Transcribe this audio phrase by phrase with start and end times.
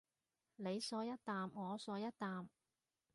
[0.55, 2.47] 你嗦一啖我嗦一啖